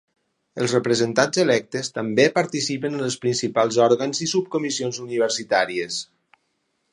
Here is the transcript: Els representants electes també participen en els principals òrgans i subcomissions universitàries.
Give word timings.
Els 0.61 0.71
representants 0.75 1.41
electes 1.43 1.91
també 1.97 2.25
participen 2.37 2.95
en 3.01 3.09
els 3.09 3.19
principals 3.27 3.79
òrgans 3.89 4.23
i 4.27 4.31
subcomissions 4.33 4.99
universitàries. 5.05 6.01